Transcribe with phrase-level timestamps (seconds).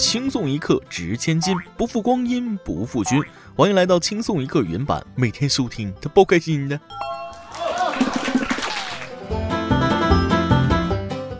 [0.00, 3.22] 轻松一刻值千金，不负光阴不负君。
[3.54, 6.80] 欢迎来到轻松一刻原版，每天收听，他包开心的。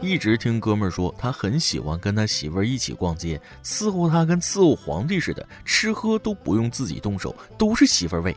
[0.03, 8.37] 一直听哥们儿说，他很喜欢跟他媳妇儿一起逛街，伺候他跟伺候皇帝似的，吃喝都不用自己动手，都是媳妇儿喂。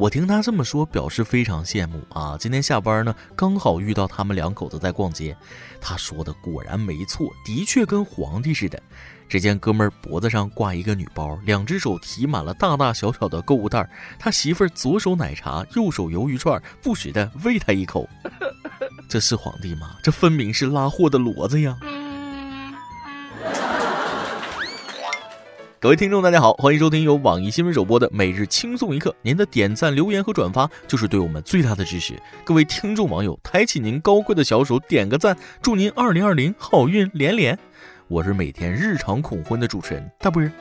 [0.00, 2.34] 我听他这么说，表示非常羡慕啊！
[2.40, 5.36] 今天下班呢，刚好遇到他们两口子在逛街。
[5.78, 8.82] 他说的果然没错，的确跟皇帝似的。
[9.28, 13.86] 只见哥们儿脖子上挂一个女包，两只手提满了大大小小的购物袋。
[14.18, 18.08] 他媳妇儿左手奶茶，右手鱿鱼串，不时的喂他一口。
[19.06, 19.96] 这是皇帝吗？
[20.02, 21.76] 这分明是拉货的骡子呀！
[25.82, 29.16] 各位听众，大家好，欢迎收听由网易新闻首播的每日轻松一刻。
[29.22, 32.20] 您的点赞、留言和转发就是对我们最大的支持。
[32.44, 37.58] 各位听众网友，抬起您高贵的小手，点个赞，祝您二零二零好运连连。
[38.08, 40.52] 我是每天日常恐婚的主持人大波儿。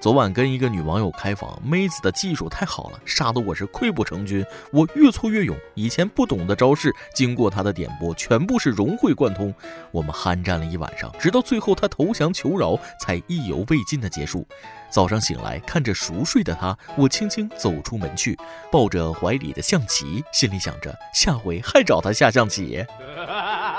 [0.00, 4.46] 昨晚跟一个女网友开房，妹子的技术太好了，杀得我是溃不成军。
[4.70, 9.52] 我越挫越勇，以前不懂的招式，经过她的点拨，全部是融会贯通。
[9.90, 14.46] 我们酣战了一晚上，直到最后她投降求饶，才意犹未尽的结束。
[14.88, 18.38] 早上醒来，看着熟睡的她，我轻轻走出门去，
[18.70, 22.86] 抱着怀里的象棋，心里想着下回还找她下象棋。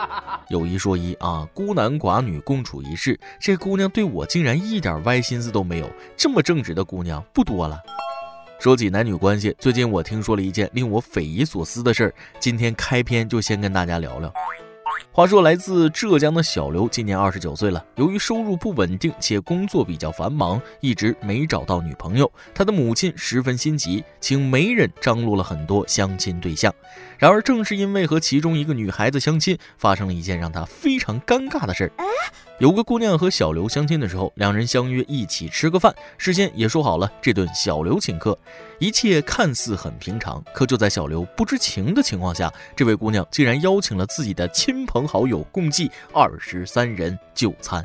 [0.50, 5.90] 有一说一啊，孤男寡女共处一室，这姑娘对我竟然一点歪心思都没有。
[6.16, 7.80] 这么正直的姑娘不多了。
[8.60, 14.32] 说起男女关系，最近我听说了一件令我匪夷所思的事儿，今天开篇就先跟大家聊聊。
[15.20, 17.86] 话说，来自浙江的小刘今年二十九岁了。
[17.96, 22.32] 由于收入不稳定且工作比较繁忙，一直没找到女朋友。
[22.56, 26.74] 他的母亲十分心急，请媒人张罗了很多相亲对象。
[27.18, 31.92] 然而，正是因为和其中一个女孩子相亲，发生了一件让他非常尴尬的事儿。
[32.60, 38.38] 有个姑娘和小刘相亲的时候，两人相约一起吃个饭，事先也说好了，这顿小刘请客。
[38.80, 47.82] 一切看似很平常，可就在小刘不知情的情况下，这位姑娘竟然邀请了自己的亲朋好友，共计二十三人就餐。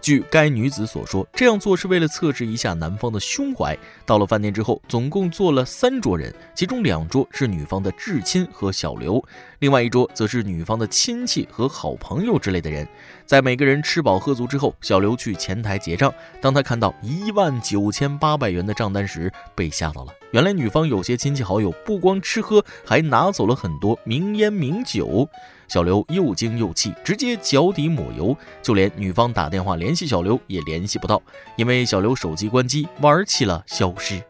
[0.00, 3.76] 据该女子所说，这样做是为了测试一下男方的胸怀。
[4.04, 9.22] 到了饭店之后，总共坐了三桌人，其中两桌是女方的至亲和小刘，
[9.64, 12.86] 另外一桌则是女方的亲戚和好朋友之类的人。
[13.24, 16.12] 在每个人吃饱喝足之后，小刘去前台结账。
[16.38, 20.12] 当他看到一万九千八百元的账单时，被吓到了。
[20.32, 25.26] 原来女方有些亲戚好友不光吃喝，还拿走了很多名烟名酒。
[25.66, 31.22] 小刘又惊又气，直接脚底抹油，就连女方打电话联系小刘也联系不到，
[31.56, 34.22] 因为小刘手机关机，玩起了消失。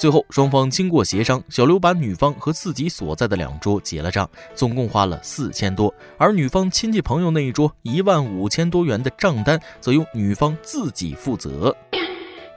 [0.00, 11.76] 最后双方经过协商，小刘把女方和自己所在的两桌结了账，总共花了四千多，而女方亲戚朋友那一桌一万五千多元的账单则由女方自己负责。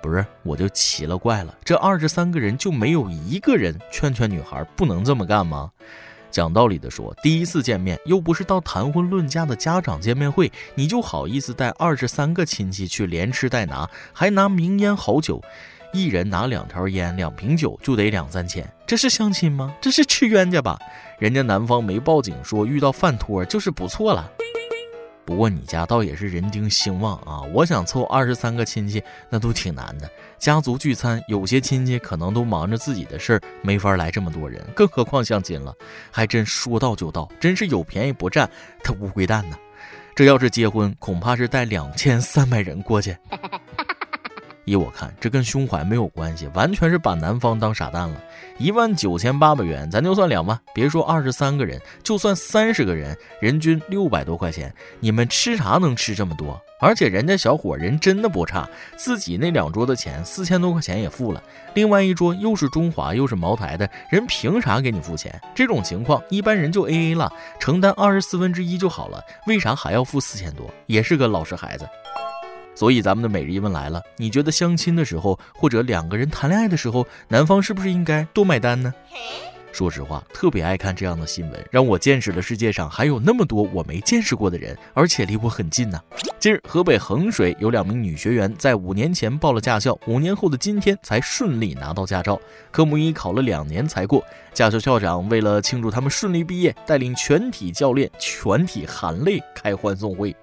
[0.02, 5.70] 不是，我就奇了怪了，这二十三个人就没有一个人劝劝女孩不能这么干吗？
[6.32, 15.44] 讲道理的说，第一次见面又不是到谈婚论嫁的家长见面会，你就好意思带二十三个亲戚去连吃带拿，还拿名烟好酒，
[15.94, 19.74] 一人拿两条烟、两瓶酒就得两三千，这是相亲吗？
[19.80, 20.78] 这是吃冤家吧？
[21.20, 24.30] 人家男方没报警说遇到饭托就是不错了。
[25.24, 27.42] 不过你家倒也是人丁兴旺啊！
[27.54, 30.10] 我想凑二十三个亲戚，那都挺难的。
[30.38, 35.74] 家族聚餐，有些亲戚可能都忙着自己的事儿，没法来这么多人，更何况相亲了，
[36.12, 38.50] 还真说到就到，真是有便宜不占，
[38.84, 39.56] 他乌龟蛋呢！
[40.16, 43.16] 这要是结婚，恐怕是带两千三百人过去。
[44.66, 48.22] 依我看，这跟胸怀没有关系，完全是把男方当傻蛋了。
[48.58, 56.60] 一万九千八百元，咱就算两万，别说二十三个人，就算三十个人，人均六百多块钱，你们吃啥能吃这么多？
[56.80, 61.42] 而且人家小伙人真的不差，自己那两桌的钱四千多块钱也付了，
[61.74, 65.42] 另外一桌又是中华又是茅台的人，凭啥给你付钱？
[65.56, 70.70] 这种情况一般人就 A A 了，承担二十四分之一就好了，为啥还要付四千多？
[70.86, 71.88] 也是个老实孩子。
[72.76, 78.94] 所以咱们的每日一问来了，你觉得相亲的时候，或者两个人谈恋爱的时候，男方是不是应该多买单呢？
[79.72, 86.00] 说实话，特别爱看这样的新闻，让我见识了世界上还有那么多我没见识过的人，而且离我很近呢。
[86.40, 94.24] 近日，河北衡水有两名女学员在五年前报了驾校，五年后的今天才顺利拿到驾照，科目一考了两年才过。
[94.54, 100.36] 驾校校长为了庆祝他们顺利毕业，带领全体教练全体含泪开欢送会。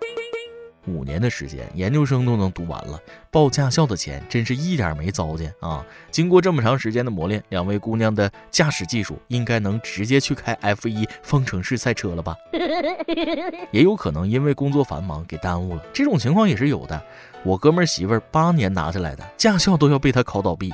[0.87, 3.01] 五年的时间，研究生都能读完了，
[3.31, 5.85] 报驾校的钱真是一点没糟践啊！
[6.11, 12.35] 经过这么长时间的磨练，两位姑娘的驾驶技术应该能直接去开 F 一方程式赛车了吧？
[13.71, 17.01] 也有可能因为工作繁忙给耽误了，这种情况也是有的。
[17.43, 20.73] 我哥们媳妇儿八年拿下来的驾校都要被他考倒闭。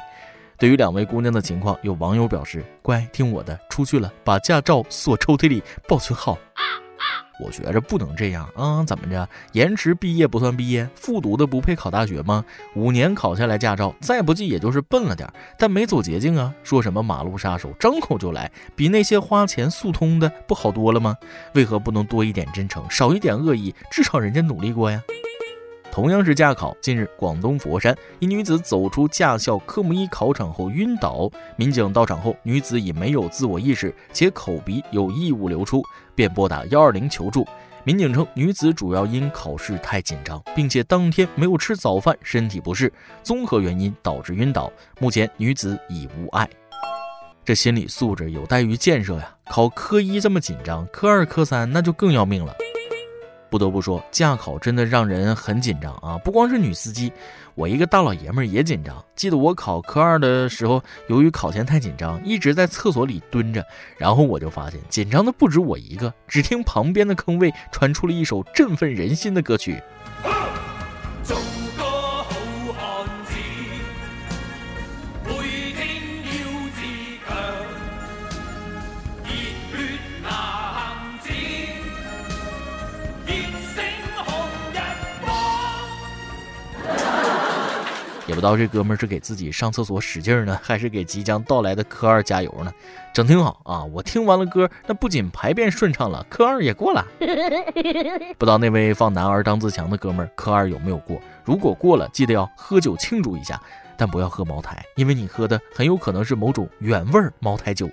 [0.58, 6.38] 对于两位姑娘的情况，有网友表示：“乖，听我的，出去了把驾照锁抽屉里保存好。”
[7.38, 8.82] 我觉着不能这样啊！
[8.84, 9.28] 怎么着？
[9.52, 12.44] 延迟毕业不算毕业，复读的不配考大学吗？
[12.74, 16.54] 五年考下来驾照，再不济也就是笨了点，但没走捷径啊！
[16.62, 21.14] 说什么马路杀手，张口就来，比那些花钱速通的不好多了吗？
[21.54, 23.74] 为何不能多一点真诚，少一点恶意？
[23.90, 25.02] 至少人家努力过呀！
[25.96, 35.82] 同样是驾考，近日广东佛山一女子走出驾校科目一考场后晕倒，民警到场后，女子已没有自我意识，且口鼻有异物流出，
[36.14, 37.48] 便拨打幺二零求助。
[37.82, 44.70] 民警称，女子主要因考试太紧张，并且当天没有吃早饭，身体不适，综合原因导致晕倒。
[45.00, 46.46] 目前女子已无碍。
[47.42, 49.34] 这心理素质有待于建设呀！
[49.46, 52.54] 考科一这么紧张，科二、科三那就更要命了。
[53.48, 56.18] 不得不说，驾考真的让人很紧张啊！
[56.18, 57.12] 不光是女司机，
[57.54, 59.04] 我一个大老爷们儿也紧张。
[59.14, 63.64] 记得我考科二的时候，由于考前太紧张，一直在厕所里蹲着，
[63.96, 66.12] 然后我就发现紧张的不止我一个。
[66.26, 69.80] 只听旁边的坑位传出了一首振奋人心的歌曲。
[88.46, 92.72] 道这哥们是给自己上厕所使劲呢，还是给即将到来的科二加油呢？
[93.12, 93.82] 整挺好啊！
[93.84, 97.04] 我听完了歌，那不仅排便顺畅了，科二也过了。
[98.38, 101.20] 不知道那位放男儿当自强的哥们儿科二有没有过？
[101.44, 103.60] 如果过了，记得要喝酒庆祝一下，
[103.98, 107.88] 但不要喝茅台，因为你喝的很有可能是某种原味茅台酒。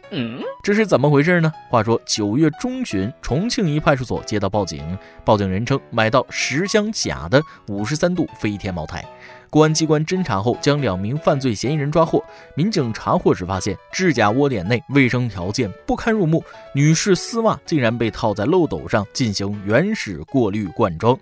[0.62, 1.52] 这是怎么回事呢？
[1.70, 9.04] 话说九月中旬，重庆一派出所接到报警，报警人称买到十箱假的五十三度飞天茅台。
[9.50, 12.24] 公安机关侦查后，将两名犯罪嫌疑人抓获。
[12.56, 21.16] 民警查获时发现，制假窝点内卫生条件不堪入目，女士丝袜竟然被套在漏斗上进行原始过滤灌装。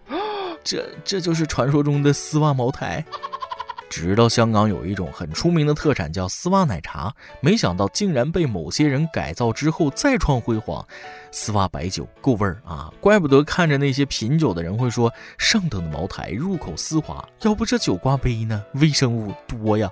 [0.63, 3.03] 这这就是传说中的丝袜茅台。
[3.91, 10.83] 知道香港有一种很出名的特产叫丝袜奶茶，没想到竟然被某些人改造之后再创辉煌。
[11.29, 19.89] 丝袜白酒够味儿啊，怪不得看着那些品酒的人会说上等的茅台入口丝滑，要不这酒挂杯呢，微生物多呀。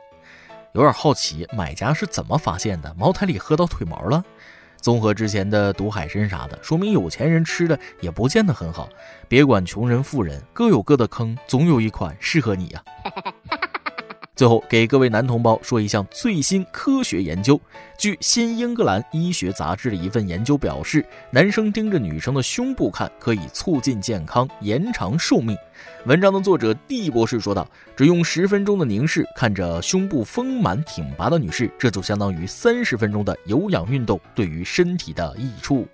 [0.71, 2.95] 有点好奇，买家是怎么发现的？
[2.97, 4.23] 茅台里喝到腿毛了？
[4.77, 8.87] 综合之前的毒海参啥的，说明有钱人吃的也不见得很好。
[9.27, 12.81] 别管穷人富人，各有各的坑，总有一款适合你呀。
[14.39, 17.59] 最后给各位男同胞说一项最新科学研究。
[17.97, 25.57] 据《新英格兰医学杂志》的一份研究表示，男生盯着女生的胸部看，可以促进健康、延长寿命。
[26.05, 35.85] 文章的作者 D 博士说道：“只用十分钟的凝视，看着胸部丰满挺拔的女士，这就相当于三十分钟的有氧运动对于身体的益处。”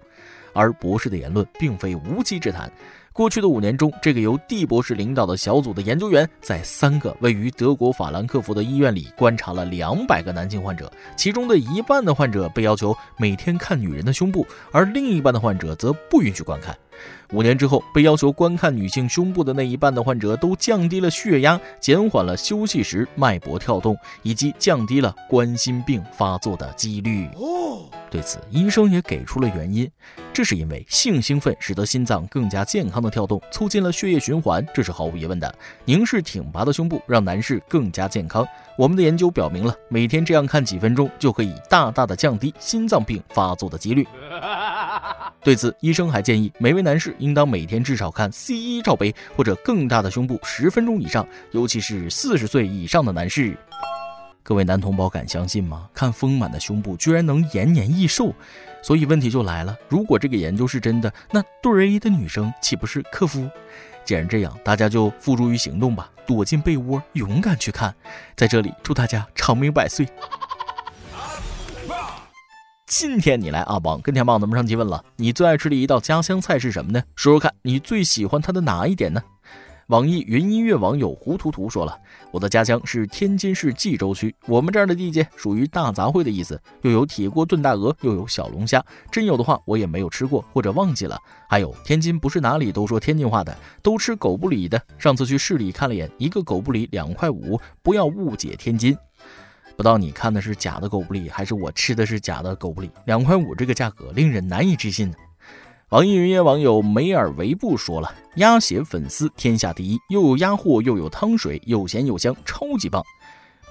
[0.54, 2.72] 而博士的言论并非无稽之谈。
[3.16, 16.78] 过去的五年中，这个由 D 博士领导的小组的研究员，在三个位于德国法兰克福的医院里观察了两百个男性患者，其中的一半的患者被要求每天看女人的胸部，而另一半的患者则不允许观看。
[17.32, 27.28] 五年之后，被要求观看女性胸部的那一半的患者都降低了血压，减缓了休息时脉搏跳动，以及降低了冠心病发作的几率。
[28.12, 29.90] 对此，医生也给出了原因，
[30.32, 35.54] 这是因为性兴奋使得心脏更加健康的跳动，促进了血液循环，这是毫无疑问的。
[35.84, 38.48] 凝视挺拔的胸部，让男士更加健康。
[38.78, 44.06] 我们的研究表明了，每天这样看几分钟，就可以大大的降低心脏病发作的几率。
[45.42, 53.58] 对此，医生还建议每位男士应当每天至少看 C 一罩杯或者更大的胸部十分钟以上，尤其是四十岁以上的男士。
[54.44, 55.90] 各位男同胞敢相信吗？
[55.94, 58.34] 看丰满的胸部居然能延年益寿，
[58.84, 63.50] 所以问题就来了：如果这个研究是真的，那对 A 的女生岂不是克夫？
[64.06, 67.94] 既然这样，大家就付诸于行动吧，躲进被窝，勇敢去看。
[68.36, 70.08] 在这里，祝大家长命百岁。
[72.88, 77.02] 今天你来阿邦跟天棒咱们上期问了，你最爱吃的一道家乡菜是什么呢？
[77.16, 79.22] 说说看你最喜欢它的哪一点呢？
[79.88, 81.96] 网易云音乐网友胡图图说了
[82.34, 88.84] ：“我的家乡是天津市蓟州区，我们这儿的地界属于大杂烩的意思，又有铁锅炖大鹅，又有小龙虾。
[89.12, 91.22] 真有的话，我也没有吃过或者忘记了。
[91.48, 94.82] 还有，天津不是哪里都说天津话的，都吃狗不理的。
[94.98, 98.98] 上次去市里看了眼，一个狗不理两块五，不要误解天津。
[99.78, 102.90] 不知道你看的是假的狗不理，还是我吃的是假的狗不理？
[103.06, 105.18] 两块五这个价格令人难以置信呢。”
[105.96, 113.02] 网易云音乐网友梅尔维布说了：“鸭血粉丝天下第一，又有鸭货，又有汤水，又咸又香，超级棒。”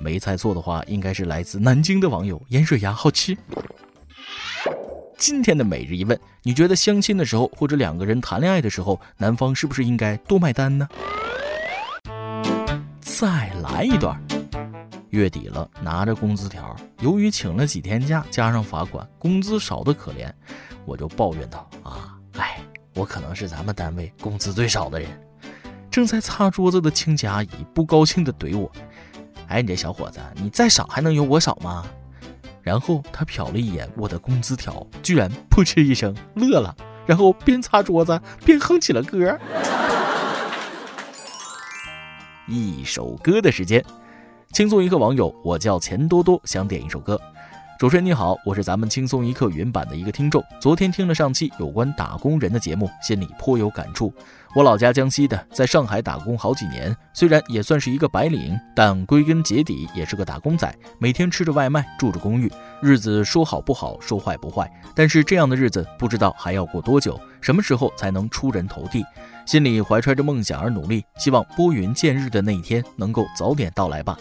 [0.01, 3.37] 没猜错的话，应该是来自南京的网友盐水鸭好吃。
[5.19, 10.89] 今天的每日一问：你觉得相亲的时候，或者两个人谈恋爱的时候，男方是不是应该多买单呢？
[13.03, 14.19] 再来一段。
[15.15, 20.29] 月底了，拿着工资条，由于请了几天假，加上罚款，工资少的可怜。
[20.85, 22.59] 我就抱怨道：“啊，哎，
[22.97, 25.09] 我可能是咱们单位工资最少的人。”
[25.89, 28.69] 正在擦桌子的清洁阿姨不高兴地怼我
[29.47, 31.87] ：“哎，你这小伙子，你再少还能有我少吗？”
[32.61, 36.75] 然后他瞟了一眼我的工资条，居然扑哧一声乐了，
[37.07, 39.39] 然后边擦桌子边哼起了歌。
[42.49, 43.83] 一首歌的时间，
[44.55, 47.21] 轻松一刻网友，我叫钱多多，想点一首歌。
[47.77, 50.41] 主持人你好，我是咱们轻松一刻云版的一个听众。
[50.61, 54.15] 昨天听了上期有关打工人的节目，心里颇有感触。
[54.55, 62.49] 我老家江西的，在上海打工好几年，虽然也算是一个白领，但归根结底也是个打工仔，每天吃着外卖，住着公寓，
[62.81, 64.71] 日子说好不好，说坏不坏。
[64.95, 69.05] 但是这样的日子不知道还要过多久，什么时候才能出人头地？
[69.45, 74.17] 心里怀揣着梦想而努力，希望拨云见日的那一天能够早点到来吧。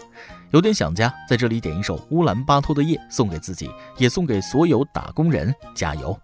[0.50, 6.14] 有点想家，在这里点一首乌兰巴托的夜，送给自己，也送给所有打工人，加油！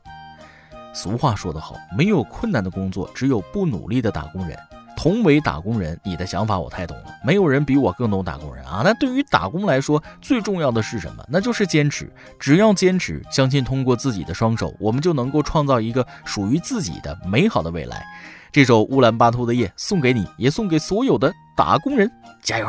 [0.92, 4.54] 俗话说得好，没有困难的工作，只有不努力的打工人。
[5.02, 8.82] 同为打工人，你的想法我太懂了，没有人比我更懂打工人啊。
[8.84, 11.24] 那对于打工来说，最重要的是什么？
[11.26, 12.12] 那就是坚持。
[12.38, 18.04] 只要坚持，相信通过自己的双手，我们就能够创造一个属于自己的美好的未来。
[18.52, 22.10] 这首乌兰巴托的夜送给你，也送给所有的打工人，
[22.42, 22.68] 加油！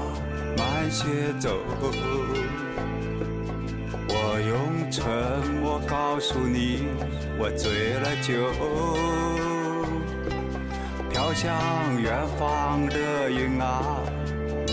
[0.91, 1.49] 些走，
[4.09, 4.13] 我
[4.45, 5.01] 用沉
[5.61, 6.83] 默告诉你，
[7.39, 8.33] 我醉了酒。
[11.09, 11.49] 飘向
[12.01, 14.01] 远方的云啊，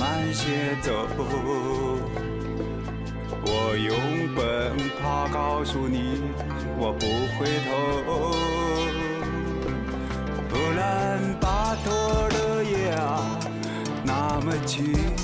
[0.00, 1.06] 慢些走，
[3.44, 3.94] 我用
[4.34, 6.20] 奔跑告诉你，
[6.76, 7.06] 我不
[7.38, 7.70] 回头。
[10.50, 13.38] 乌兰巴托的夜啊，
[14.04, 15.17] 那么近。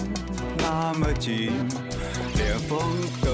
[0.97, 1.51] 那么近，
[2.37, 2.79] 连风
[3.21, 3.33] 都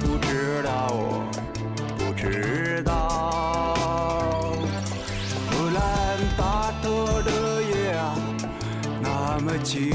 [0.00, 1.28] 不知道，我
[1.98, 4.56] 不知道。
[5.52, 8.16] 乌兰巴托的夜啊，
[9.02, 9.92] 那么近，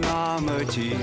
[0.00, 0.96] 那么近，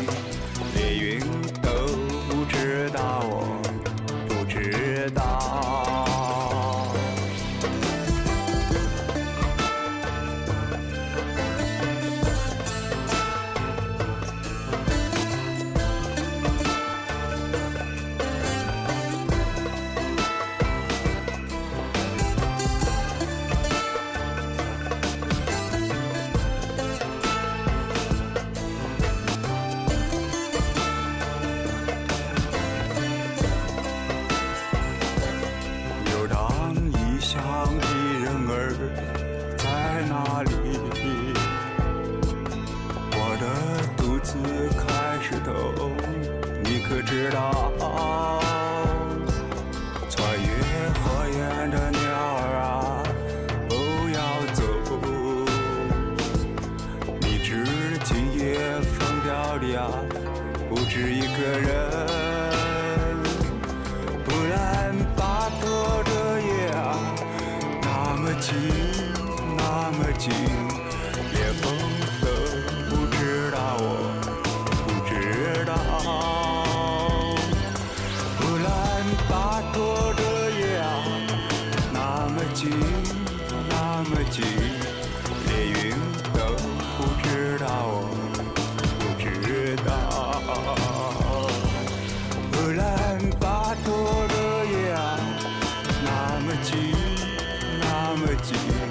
[37.24, 37.42] 想
[37.80, 37.88] 的
[38.22, 38.76] 人儿
[39.56, 39.64] 在
[40.10, 40.52] 哪里
[43.14, 43.46] 我的
[43.96, 44.36] 肚子
[44.78, 44.84] 开
[45.24, 45.96] 始痛
[46.66, 47.72] 你可知道
[50.10, 50.46] 穿越
[51.00, 53.02] 火焰的鸟儿啊
[53.70, 53.74] 不
[54.10, 54.20] 要
[54.54, 54.62] 走。
[57.22, 57.64] 你知
[58.04, 59.88] 今夜风飘零啊
[60.70, 61.93] 不止一个人。
[68.44, 70.30] 지나을지
[98.36, 98.83] maturity.